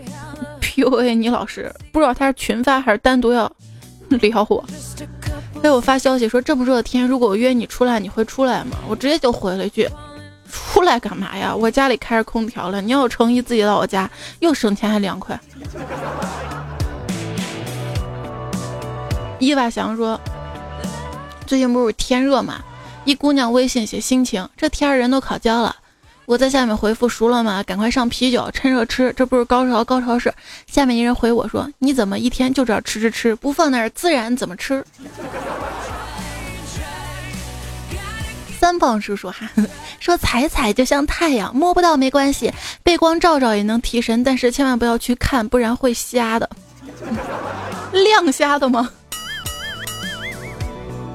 [0.61, 3.51] PUA 你老师，不知道他是群发还是单独要
[4.09, 4.65] 撩我。
[5.63, 8.79] 给我发消息说这么热的天，如果我约你出来，你会出来吗？
[8.89, 9.89] 我直接就回了一句。
[10.55, 11.55] 出来干嘛呀？
[11.55, 15.39] 我家里开着空调了，你要有诚意，自己到我家又省钱还凉快。
[19.41, 20.19] 伊娃祥说
[21.45, 22.63] ：“最近不是天热嘛，
[23.05, 25.75] 一姑娘微信写心情，这天人都烤焦了。
[26.27, 27.63] 我在下面回复熟了吗？
[27.65, 29.13] 赶快上啤酒，趁热吃。
[29.17, 30.33] 这不是高潮，高潮是
[30.67, 34.83] 下面一人回我说：你怎么一天就知道吃吃吃，不放那儿自然怎么吃？”
[38.65, 39.47] 三胖叔叔哈
[40.01, 42.51] 说：“彩彩就像太阳，摸不到没关系，
[42.83, 46.49] 背光照照也能提神，但是千万不要去看，不然会瞎的。
[47.93, 48.89] 亮瞎的吗？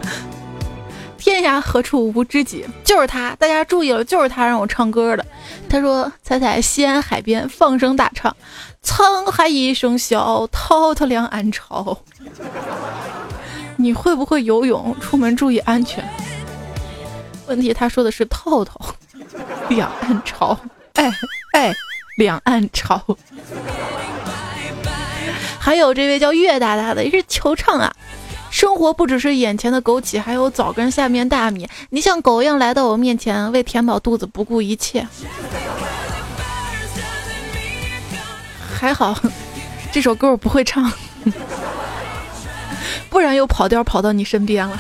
[1.18, 2.64] 天涯何处无知己？
[2.84, 5.26] 就是他，大家注意了，就是他让我唱歌的。
[5.68, 8.38] 他说：彩彩，西安海边放声大唱，
[8.86, 11.98] 沧海一声笑，滔滔两岸潮。
[13.76, 14.96] 你会不会游泳？
[15.00, 16.08] 出门注意安全。”
[17.50, 18.80] 问题他说的是套套，
[19.70, 20.58] 两岸潮，
[20.94, 21.12] 哎
[21.54, 21.74] 哎，
[22.18, 23.04] 两岸潮。
[25.60, 27.92] 还有这位叫月大大的也是球唱啊，
[28.52, 31.68] 生活不只是眼前的枸杞，还有枣跟下面大米。
[31.90, 35.08] 你像狗一样来到我面前，为填饱肚子不顾一切。
[38.80, 39.20] 还好，
[39.92, 40.92] 这首歌我不会唱，
[43.10, 44.80] 不然又跑调跑到你身边了。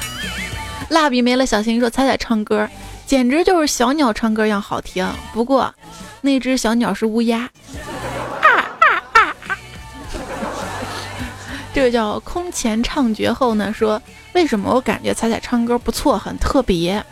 [0.89, 2.67] 蜡笔没了，小新说：“彩彩唱歌
[3.05, 5.07] 简直就是小鸟唱歌一样好听。
[5.33, 5.73] 不过，
[6.21, 7.41] 那只小鸟是乌鸦。”
[8.41, 8.47] 啊
[8.81, 9.57] 啊啊啊！
[11.73, 14.01] 这个叫空前唱绝后呢，说
[14.33, 17.03] 为什么我感觉彩彩唱歌不错，很特别。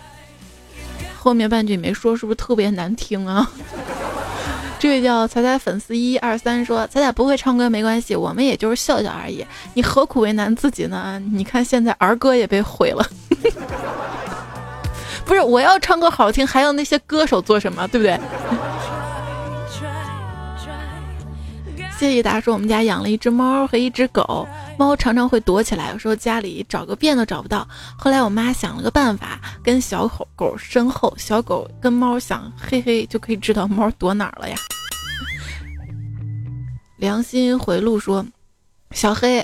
[1.18, 3.50] 后面半句没说，是不是特别难听啊？
[4.80, 9.46] 这位叫彩彩粉丝一二三说：“彩彩不会唱歌没关系，我们也就是笑笑而已。
[9.74, 11.22] 你何苦为难自己呢？
[11.32, 13.06] 你看现在儿歌也被毁了。
[15.26, 17.88] 不是我要唱歌好听，还要那些歌手做什么？
[17.88, 18.20] 对不对？”
[21.98, 24.48] 谢谢达说：“我们家养了一只猫和一只狗，
[24.78, 27.68] 猫常常会躲起来，有时候家里找个遍都找不到。
[27.98, 34.56] 后来我妈想了个办法，跟小狗狗身后，小狗跟猫想，嘿嘿，就可以知道猫躲哪儿了呀。”
[36.98, 38.24] 良心回路说
[38.94, 39.44] ：“小黑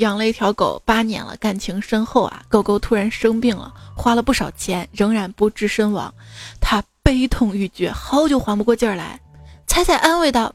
[0.00, 2.42] 养了一条狗八年了，感情深厚啊。
[2.48, 6.12] 狗狗突然生病了，花了不少钱，仍然不治身亡，
[6.60, 9.20] 他悲痛欲绝，好久缓不过劲儿来。
[9.66, 10.52] 彩彩安慰道。”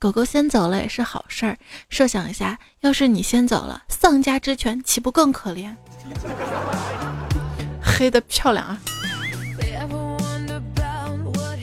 [0.00, 1.58] 狗狗先走了也是好事儿。
[1.90, 5.76] 设想一下，要是你先走了，丧家之犬岂不更可怜？
[7.82, 8.80] 黑的漂亮啊！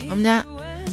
[0.07, 0.45] 我们家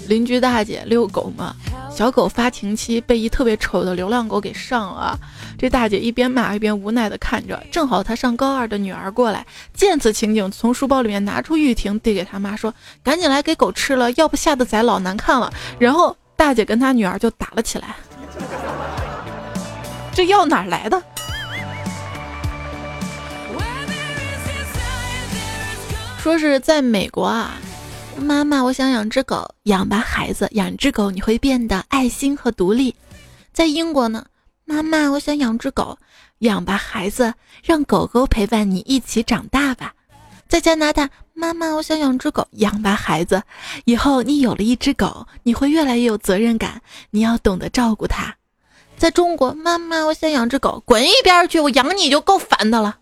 [0.09, 1.55] 邻居大姐遛狗嘛，
[1.95, 5.17] 小狗发情期被一特别丑的流浪狗给上了。
[5.57, 7.63] 这大姐一边骂一边无奈的看着。
[7.71, 16.17] 正好她上高二的女儿过来，见此情景，从书包里面拿出玉婷递给她妈说：“赶紧来给狗吃了，要不吓得崽老难看了。”然后。
[16.37, 17.95] 大姐跟她女儿就打了起来，
[20.13, 21.01] 这药哪来的？
[26.19, 27.53] 说是在美国啊，
[28.19, 32.95] 妈妈，我想养只狗，养吧孩子，养只狗你会变得爱心和独立。
[33.53, 34.25] 在英国呢，
[34.65, 35.99] 妈妈，我想养只狗，
[36.39, 39.95] 养吧孩子，让狗狗陪伴你一起长大吧。
[40.49, 43.43] 在加拿大，妈妈，我想养只狗，养吧，孩子。
[43.85, 48.35] 以后你有了一只狗，你会越来越有责任感，你要懂得照顾它。
[48.97, 51.59] 在中国，妈妈，我想养只狗，滚一边去！
[51.59, 52.97] 我养你就够烦的了。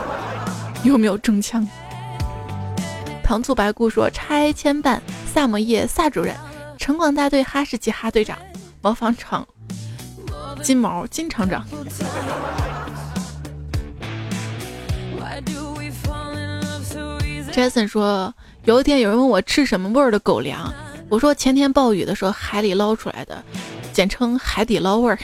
[0.84, 1.66] 有没有中枪？
[3.24, 5.02] 糖醋白姑说：拆迁办，
[5.32, 6.36] 萨摩耶萨主任，
[6.76, 8.38] 城管大队哈士奇哈队长，
[8.82, 9.48] 模仿厂
[10.62, 11.66] 金毛金厂长。
[17.50, 20.70] Jason 说：“有一天有人问我吃什么味儿的狗粮，
[21.08, 23.40] 我我说前天暴雨的时候海里捞出来的，
[23.92, 25.16] 简称海底捞味儿。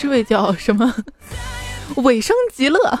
[0.00, 0.94] 这位叫什么？
[1.96, 2.98] 尾生极乐。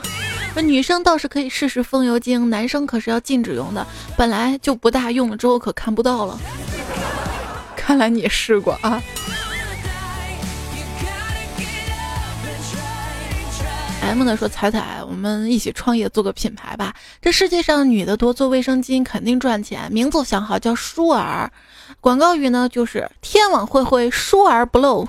[0.62, 3.86] 女生倒是可以试试风油精，男生可是要禁止用的，
[4.18, 6.38] 本来就不大，用了之后可看不到了。
[7.74, 9.02] 看来你试过啊。
[14.02, 16.92] M 呢说彩彩，我们一起创业做个品牌吧。
[17.22, 19.90] 这世界上女的多，做卫生巾肯定赚钱。
[19.90, 21.50] 名字想好叫舒儿，
[22.00, 25.08] 广告语呢就是天网恢恢，疏而不漏。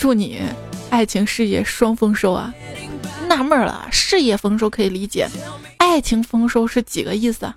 [0.00, 0.40] 祝你
[0.88, 2.54] 爱情事业双丰收啊！
[3.28, 5.28] 纳闷了，事业丰收可以理解，
[5.76, 7.54] 爱情丰收是几个意思啊？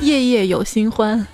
[0.00, 1.26] 夜夜有新欢。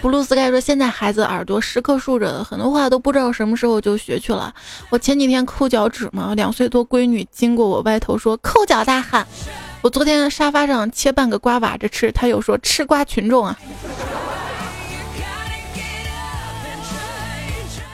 [0.00, 4.52] 布鲁斯盖说：“现在孩子耳朵时刻竖着的，很多话都不知道什么时候就学去了。
[4.88, 9.26] 我前几天抠脚趾嘛，两岁多闺女经过我歪头说抠脚大汉。”
[9.82, 13.58] 我昨天沙发上切半个瓜挖着吃，他又说吃瓜群众啊。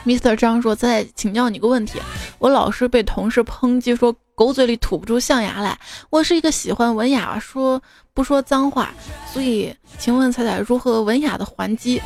[0.05, 1.99] Mr 张说：“再请教你个问题，
[2.37, 5.77] 我老是被同事抨击说狗嘴里吐不出象牙来。
[6.11, 7.81] 我是一个喜欢文雅、说
[8.13, 8.91] 不说脏话，
[9.33, 12.01] 所以请问彩彩如何文雅的还击？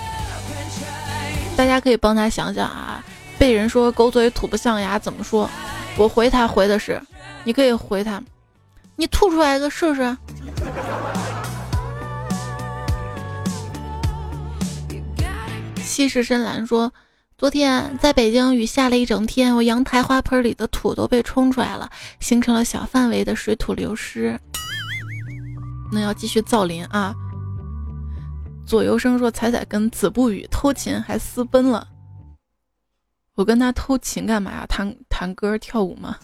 [1.58, 3.04] 大家可以帮他想想啊，
[3.38, 5.50] 被人说狗嘴吐不象牙怎么说？
[5.98, 7.02] 我回他回的是，
[7.44, 8.22] 你可以回他。”
[8.96, 10.18] 你吐出来一个试试。
[15.82, 16.92] 西式深蓝说
[17.38, 21.90] ：“昨天在北京雨下了一整天，我阳台花盆里的土都被冲出来了，
[22.20, 24.40] 形成了小范围的水土流失。
[25.92, 27.14] 那要继续造林啊！”
[28.66, 31.88] 左右生说：“彩彩跟子不语偷情还私奔了，
[33.36, 34.66] 我跟他偷情干嘛呀？
[34.68, 36.18] 弹弹歌跳舞吗？”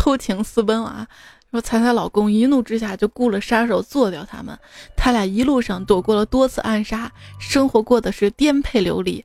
[0.00, 1.06] 偷情私奔了啊！
[1.50, 4.58] 说彩彩老公一怒之下就雇了杀手做掉他们，
[4.96, 9.22] 他俩一路上躲过了多次暗杀，生活过的是颠沛流离。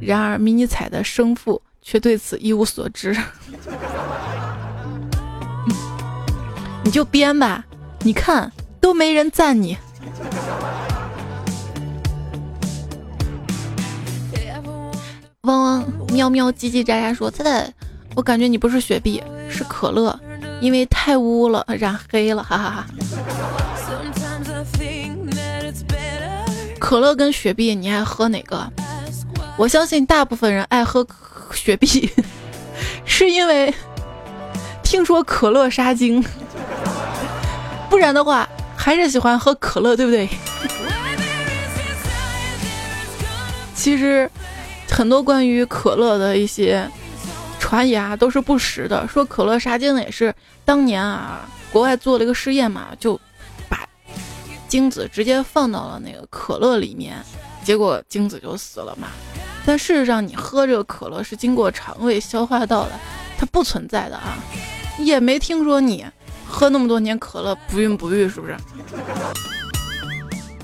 [0.00, 3.12] 然而迷你彩的生父却对此一无所知。
[6.82, 7.66] 你就编吧，
[8.00, 8.50] 你看
[8.80, 9.76] 都没人赞你。
[15.42, 17.74] 汪汪喵喵叽叽喳喳说彩彩，
[18.16, 19.22] 我感觉你不是雪碧。
[19.48, 20.18] 是可乐，
[20.60, 22.86] 因为太污了，染黑了，哈哈哈。
[26.80, 28.68] 可乐跟雪碧，你爱喝哪个？
[29.56, 31.06] 我相信大部分人爱喝
[31.52, 32.10] 雪碧，
[33.06, 33.72] 是因为
[34.82, 36.24] 听说可乐杀精，
[37.88, 40.28] 不然的话还是喜欢喝可乐，对不对？
[43.76, 44.28] 其实
[44.90, 46.90] 很多关于可乐的一些。
[47.58, 50.34] 传言啊都是不实的，说可乐杀精也是
[50.64, 51.40] 当年啊
[51.72, 53.18] 国外做了一个实验嘛，就
[53.68, 53.86] 把
[54.68, 57.16] 精子直接放到了那个可乐里面，
[57.64, 59.08] 结果精子就死了嘛。
[59.64, 62.92] 但事实上你喝这个可乐是经过肠胃消化道的，
[63.36, 64.38] 它不存在的啊，
[64.98, 66.06] 也没听说你
[66.46, 68.56] 喝那么多年可乐不孕不育，是不是？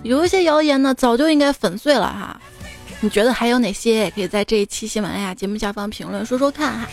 [0.05, 2.41] 有一些谣言呢早就应该粉碎了哈。
[3.05, 3.95] 你觉得还有哪些？
[3.95, 6.89] 也可以在这一期喜马拉雅节目下方评论说说看哈。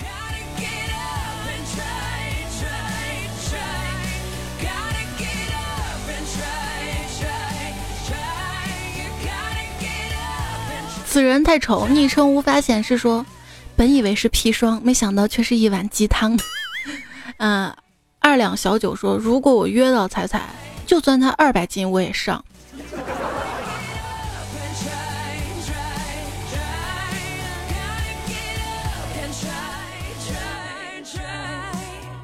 [11.05, 12.97] 此人太丑，昵称无法显示。
[12.97, 13.23] 说，
[13.75, 16.39] 本以为是砒霜，没想到却是一碗鸡汤。
[17.37, 17.71] 嗯，
[18.19, 20.49] 二两小酒说，如果我约到彩彩，
[20.87, 22.43] 就算他二百斤我也上。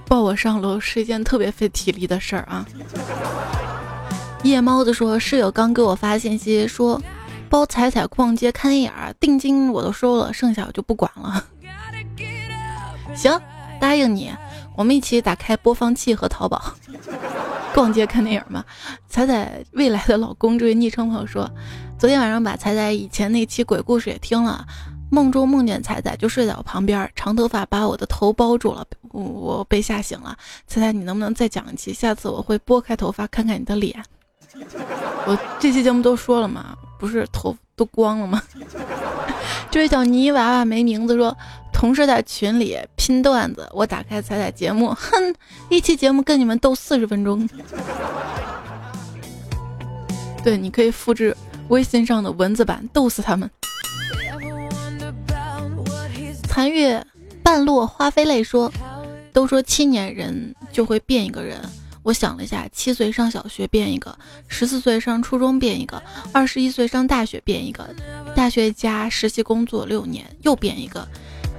[0.08, 2.66] 抱我上楼是一件特别费体力的事儿啊！
[4.44, 7.02] 夜猫子说，室友刚给我发信息说，
[7.50, 11.44] 包彩彩逛街看电影，定金我都收了，剩下我就不管了。
[13.16, 13.42] 行，
[13.80, 14.32] 答应你，
[14.76, 16.62] 我们一起打开播放器和淘宝，
[17.74, 18.64] 逛街看电影嘛。
[19.10, 21.50] 彩彩未来的老公这位昵称朋友说，
[21.98, 24.66] 昨天晚上把彩彩以前那期鬼故事也听了。
[25.12, 30.38] 梦中梦见彩彩就睡在我旁边，长头发把我的头包住了，我被吓醒了。
[30.68, 31.94] 彩彩，你能不能再讲一期？
[31.94, 34.04] 下次我会拨开头发看看你的脸。
[35.28, 38.42] 我这期节目都说了嘛，不是头都光了吗？
[39.70, 41.36] 这位叫泥娃娃没名字说，
[41.74, 45.36] 同事在群里拼段子，我打开彩彩节目，哼，
[45.70, 47.48] 一期节目跟你们斗四十分钟。
[50.44, 51.36] 对，你可以复制
[51.70, 53.50] 微信上的文字版，逗死他们。
[56.56, 57.06] 残月
[57.44, 58.72] 半落花飞泪说，
[59.34, 61.60] 都说七年人就会变一个人。
[62.02, 66.02] 我想了一下，七岁上小学变一个，十四岁上初中变一个，
[66.32, 67.94] 二十一岁上大学变一个，
[68.34, 71.06] 大学加实习工作六年又变一个。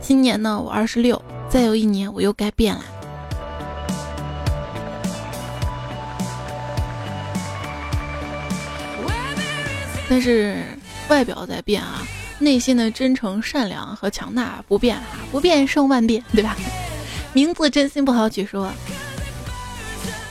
[0.00, 2.82] 今年呢，我二十六，再有一年我又该变了。
[10.08, 10.64] 但是
[11.10, 12.00] 外表在变啊，
[12.38, 16.56] 内心的真诚、善良和强大不变啊，不变胜万变，对吧？
[17.32, 18.70] 名字真心不好取，说。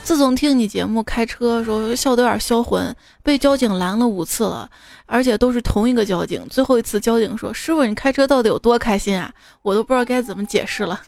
[0.02, 2.94] 自从听你节目开车时候笑得有点销魂，
[3.24, 4.70] 被交警拦了五次了，
[5.04, 6.46] 而且都是同一个交警。
[6.48, 9.32] 最后一次交警说：“师傅，你开车到底有多开心啊？”
[9.62, 11.00] 我都不知道该怎么解释了。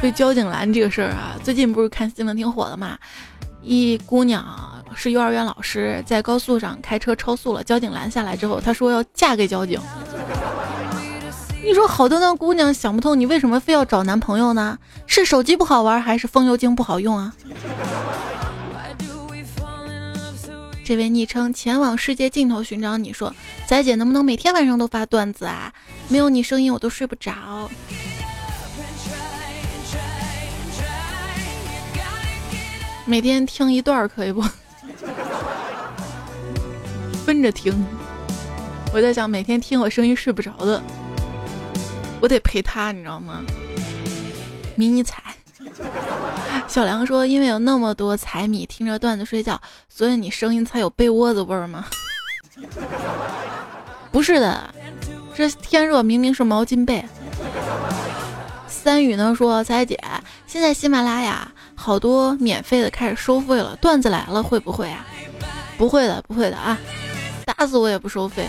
[0.00, 2.96] 被交警拦这个事儿啊，最近不是看新闻挺火的嘛？
[3.62, 4.42] 一姑娘
[4.94, 9.80] 是幼儿园老师，在高速上开车超速了，交警拦下来之后，她说要嫁给交警。
[11.62, 14.78] 你说好端端姑娘想不通，你为什么非要找男朋友呢？
[15.06, 17.32] 是手机不好玩，还是风油精不好用啊？
[20.84, 23.32] 这位昵称前往世界尽头寻找你说，
[23.66, 25.72] 仔姐能不能每天晚上都发段子啊？
[26.08, 27.70] 没有你声音我都睡不着。
[33.04, 34.42] 每天听一段可以不？
[37.30, 37.72] 分着听。
[38.92, 40.82] 我在想每天听我声音睡不着的。
[42.20, 43.40] 我得陪他，你知道吗？
[44.74, 45.22] 迷你彩，
[46.66, 51.84] 小梁说：“因为有那么多彩米听着段子睡觉，所以你声音才有被窝子味儿吗？”
[54.10, 54.74] 不是的，
[55.32, 57.04] 这天热明明是毛巾被。
[58.66, 59.96] 三雨呢说：“彩姐，
[60.48, 65.06] 现在喜马拉雅好多免费的开始收费了，段子来了会不会啊？
[65.78, 66.76] 不会的，不会的啊，
[67.52, 68.46] 打死我也不收费。”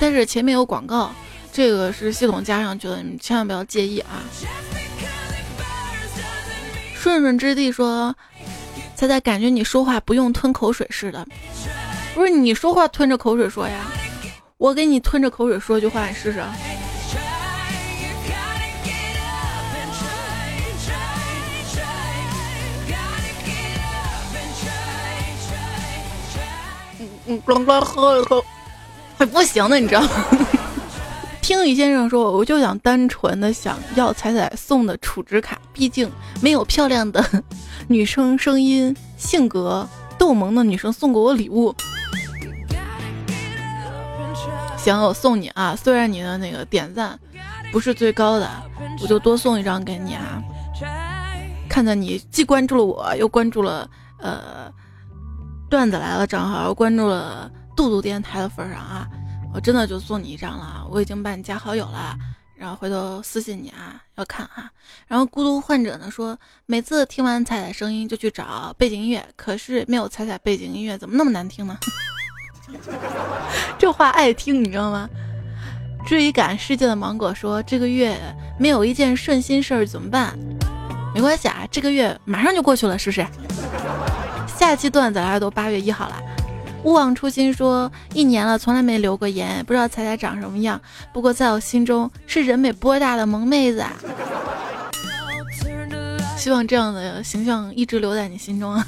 [0.00, 1.12] 但是前面有广告，
[1.52, 4.22] 这个是系统加上去的，你们千万不要介意啊。
[6.94, 8.14] 顺顺之地说
[8.96, 11.26] ：“猜猜，感觉你说话不用吞口水似的，
[12.14, 13.86] 不是你说话吞着口水说呀？
[14.58, 16.42] 我给你吞着口水说句话，你试试。”
[27.26, 28.44] 咣咣喝一口。
[29.16, 30.08] 还不行呢，你知道吗？
[31.40, 36.10] 听雨先生说，我就想单纯的想要彩彩送的储值卡，毕竟
[36.40, 37.24] 没有漂亮的
[37.86, 39.86] 女生声音、性格
[40.18, 41.74] 逗萌的女生送过我礼物。
[44.76, 47.18] 行，我送你啊，虽然你的那个点赞
[47.70, 48.50] 不是最高的，
[49.02, 50.42] 我就多送一张给你啊。
[51.68, 54.72] 看在你既关注了我，又关注了呃
[55.74, 57.50] 段子来了账号，关注了。
[57.74, 59.08] 杜杜电台的份上啊，
[59.52, 62.16] 我真的就送你一张了，我已经把你加好友了，
[62.56, 64.70] 然后回头私信你啊，要看啊。
[65.08, 71.76] 然后孤独患者呢说，每次听完彩彩声音就去找背景音乐，可是没有彩彩背景音乐，怎么那么难听呢？
[73.76, 75.10] 这话爱听，你知道吗？
[76.06, 78.16] 追赶世界的芒果说，这个月
[78.60, 80.38] 没有一件顺心事儿怎么办？
[81.12, 83.26] 没关系啊，这个月马上就过去了，是不是？
[84.58, 86.22] 下期段子来都八月一号了。
[86.84, 90.80] 勿忘初心说，一年了，从来没留过言，不知道彩彩长什么样。
[91.12, 93.92] 不过在我心中是人美波大的萌妹子啊！
[96.36, 98.86] 希望这样的形象一直留在你心中啊！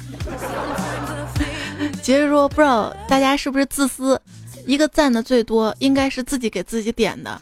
[2.03, 4.21] 接着说，不知道大家是不是自私，
[4.67, 7.41] 一个赞的最多应该是自己给自己点的。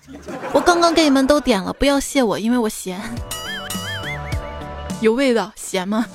[0.53, 2.97] 我刚刚给你们都点了，不要谢我，因为我咸。
[5.01, 6.05] 有味道，咸吗？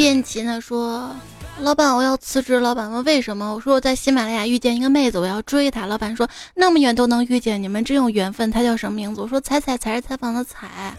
[0.00, 1.14] 卞奇呢说
[1.60, 6.26] ：“老板，我要辞职。”老板问：“为什么？”我说：“我在喜马拉雅遇见一个妹子，我要追她。”老板说
[6.56, 8.50] ：“那么远都能遇见，你们真有缘分。
[8.50, 10.94] 她叫什么名字？”我说：“彩彩，才是采访的彩。”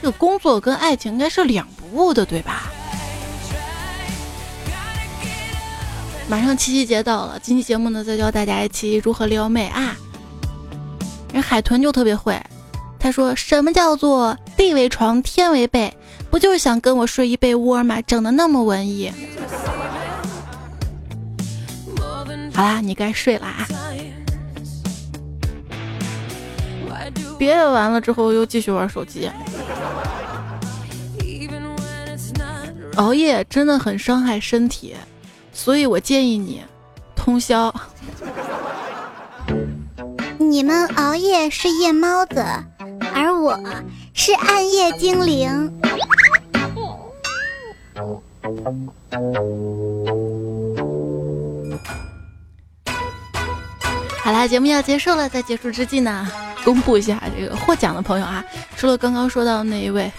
[0.00, 2.70] 这个工作跟爱情应该是两不误的，对吧？
[6.28, 9.96] 马上七夕节到了，今期节目呢，再教大家一期如何撩妹啊！
[11.32, 12.40] 人海豚就特别会，
[13.00, 15.92] 他说：“什么叫做地为床，天为被？”
[16.30, 18.00] 不就是想跟我睡一被窝吗？
[18.02, 19.12] 整的那么文艺。
[22.54, 23.66] 好啦，你该睡啦。
[27.38, 29.30] 别完了之后又继续玩手机。
[32.96, 34.94] 熬夜真的很伤害身体，
[35.52, 36.62] 所以我建议你
[37.16, 37.74] 通宵。
[40.38, 42.44] 你们熬夜是夜猫子，
[43.14, 43.58] 而我
[44.12, 45.72] 是暗夜精灵。
[54.22, 56.26] 好啦，节目要结束了，在结束之际呢，
[56.64, 58.44] 公布一下这个获奖的朋友啊，
[58.76, 60.10] 除了刚刚说到那一位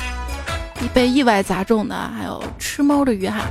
[0.94, 3.46] 被意外砸中的，还有吃猫的鱼哈，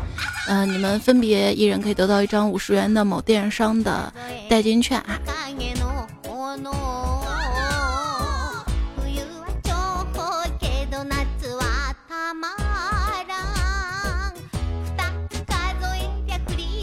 [0.48, 4.12] 嗯，你们分别一人可以得到一张五十元的某电商的
[4.48, 5.18] 代金券啊。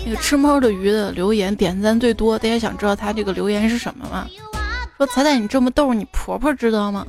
[0.09, 4.25] 那个吃猫的鱼的留言点赞最多，大家想知道他这个留言是什么吗？
[4.95, 7.05] 说彩彩你这么逗，你婆婆知道吗？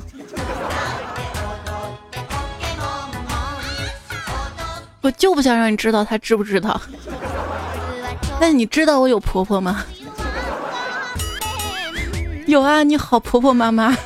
[5.00, 6.80] 我就不想让你知道她知不知道。
[8.40, 9.84] 那你知道我有婆婆吗？
[12.48, 13.96] 有啊，你好婆婆妈妈。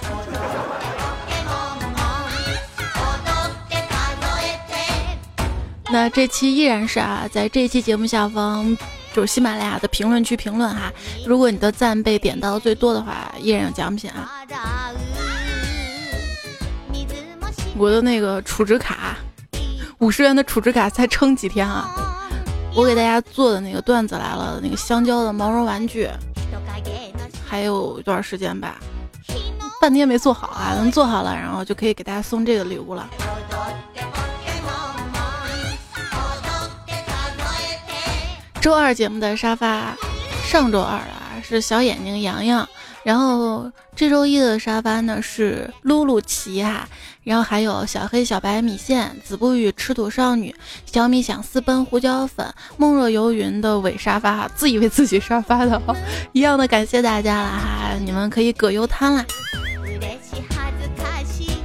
[5.92, 8.74] 那这期依然是啊，在这期节目下方
[9.12, 10.90] 就是喜马拉雅的评论区评论哈，
[11.26, 14.32] 如果你的赞被点到最多的话，依然有奖品啊。
[17.76, 19.16] 我的那个储值卡，
[19.98, 21.90] 五十元的储值卡才撑几天啊！
[22.74, 26.08] 我给大家做的那个段子来了，那个香蕉的毛绒玩具，
[27.46, 28.78] 还有一段时间吧，
[29.78, 33.06] 半天没做好啊，能做好了，然后就可以给大家送这个礼物了。
[38.62, 39.96] 周二节目的沙发，
[40.44, 42.68] 上周二啊是小眼睛洋洋，
[43.02, 46.88] 然后这周一的沙发呢是露露奇哈，
[47.24, 50.54] 然后还有小黑、小白、米线、子不语、吃土少女、
[50.86, 55.82] 小米想私奔、胡椒粉、梦若游云的伪沙发哈，自以为自己沙发的，
[56.30, 59.26] 一样的感谢大家了哈，你们可以葛优瘫啦，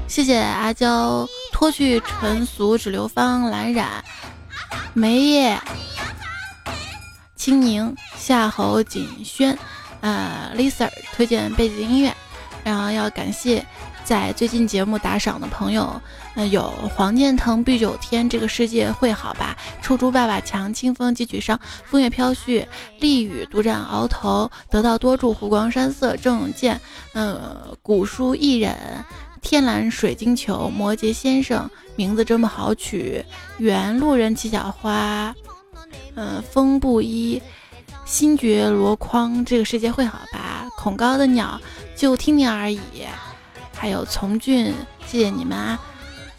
[0.07, 4.03] 谢谢阿娇脱去尘俗只留芳蓝染。
[4.95, 5.55] 梅叶。
[7.37, 9.57] 青柠、夏侯锦轩，
[10.01, 12.11] 呃，Lisa 推荐背景音乐，
[12.63, 13.63] 然后要感谢
[14.03, 16.01] 在最近节目打赏的朋友，
[16.35, 16.63] 呃，有
[16.95, 19.55] 黄建腾、碧九天，这个世界会好吧？
[19.81, 22.65] 臭猪爸爸强，清风汲取伤，风月飘絮，
[22.99, 26.81] 丽雨独占鳌头，得道多助，湖光山色，郑永健，
[27.13, 28.75] 呃，古书一忍，
[29.41, 33.23] 天蓝水晶球，摩羯先生，名字这么好取，
[33.57, 35.33] 原路人七小花。
[36.15, 37.41] 嗯，风不一，
[38.05, 40.67] 星爵箩筐，这个世界会好吧？
[40.77, 41.59] 恐高的鸟，
[41.95, 42.79] 就听听而已。
[43.73, 44.73] 还有从俊，
[45.05, 45.79] 谢谢你们啊！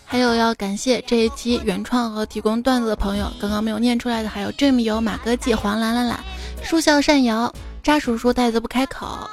[0.05, 6.19] 还有要感谢这一期原创和提供段子的朋友，刚刚没有念出来的还有 Jim 有马哥记黄兰兰兰，
[6.63, 9.29] 书笑善瑶，渣叔叔袋子不开口。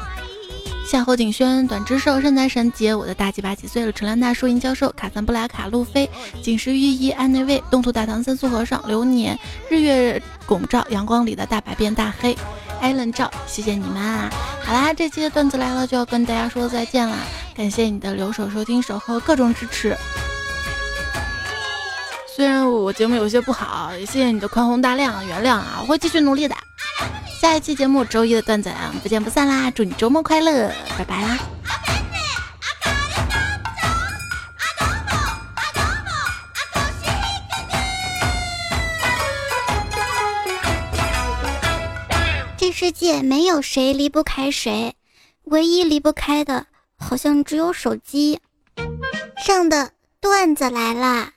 [0.85, 3.91] 夏侯景轩、短之兽、善财神杰，我的大鸡巴几岁了？
[3.91, 6.07] 陈兰大叔银教授、卡赞布拉卡、路飞、
[6.43, 12.37] 锦时御医、安内卫、东土大唐三苏和尚、流年、日月拱照、阳光里的大白变大黑、
[12.79, 14.29] 艾伦照，谢谢你们啊！
[14.63, 17.17] 好啦，这期的段子来了就要跟大家说再见啦，
[17.55, 19.97] 感谢你的留守、收听、守候、各种支持。
[22.35, 26.55] 虽然我节目有些不好，也谢谢你的宽宏大量，原谅啊，我会继续努力的。
[27.39, 29.71] 下一期节目周一的段子啊，不见不散啦！
[29.71, 31.39] 祝你周末快乐，拜拜啦！
[42.57, 44.93] 这世界没有谁离不开谁，
[45.45, 46.65] 唯一离不开的，
[46.97, 48.41] 好像只有手机。
[49.37, 51.31] 上的段子来啦！